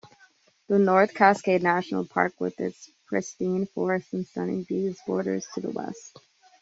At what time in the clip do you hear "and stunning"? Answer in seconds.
4.13-4.65